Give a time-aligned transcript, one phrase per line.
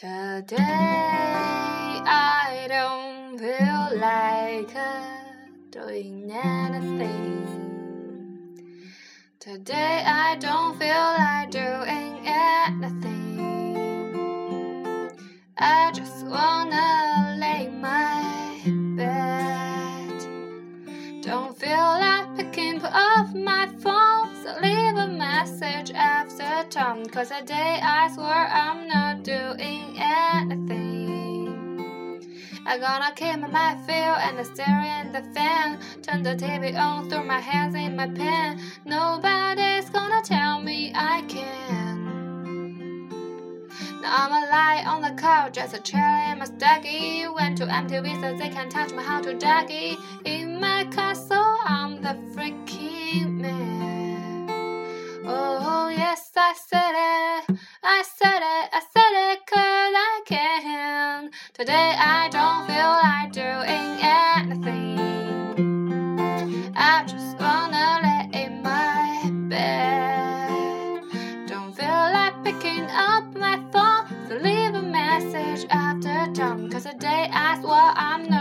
[0.00, 4.72] Today I don't feel like
[5.70, 7.46] doing anything.
[9.38, 13.40] Today I don't feel like doing anything.
[15.58, 18.58] I just wanna lay my
[18.96, 20.18] bed.
[21.22, 27.06] Don't feel like picking up my phone, so leave a message after tone.
[27.10, 28.59] Cause today I swear I'm
[32.70, 35.80] I'm gonna keep my mind filled and stare at the fan.
[36.02, 38.60] Turn the TV on, throw my hands in my pen.
[38.84, 43.08] Nobody's gonna tell me I can.
[44.00, 47.26] Now I'm a lie on the couch, just a chair in my staggy.
[47.26, 49.96] Went to MTV so they can touch my how to daggy.
[50.24, 54.48] In my castle, I'm the freaking man.
[55.26, 57.58] Oh, yes, I said it.
[57.82, 58.89] I said it, I said it,
[62.02, 64.98] I don't feel like doing anything.
[66.74, 71.02] I just wanna lay in my bed.
[71.46, 76.70] Don't feel like picking up my phone, to leave a message after tone.
[76.70, 78.39] Cause today I swear I'm not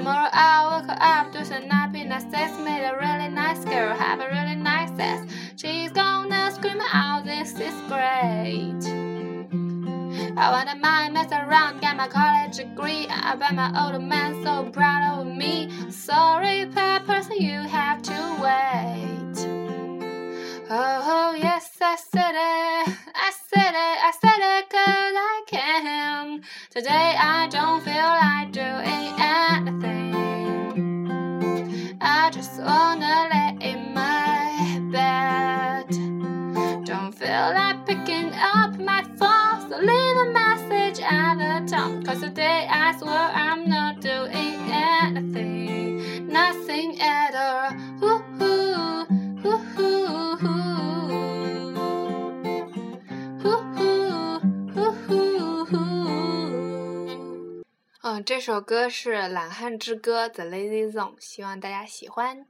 [0.00, 4.18] The more I woke up to some happiness, sex made a really nice girl have
[4.18, 5.30] a really nice sex.
[5.56, 8.80] She's gonna scream out, this is great.
[10.38, 13.08] I wanna mind mess around, get my college degree.
[13.10, 15.68] I bet my old man so proud of me.
[15.90, 19.20] Sorry, Peppers, you have to wait.
[20.72, 22.96] Oh, oh, yes, I said it.
[23.14, 23.98] I said it.
[24.08, 26.42] I said it cause I can.
[26.70, 27.89] Today I don't feel
[32.30, 35.88] I just wanna lay in my bed.
[36.86, 42.04] Don't feel like picking up my phone, so leave a message at the tone.
[42.04, 44.29] Cause today I swear I'm not doing
[58.24, 62.46] 这首歌是《懒汉之歌》The Lazy Zone，希望大家喜欢。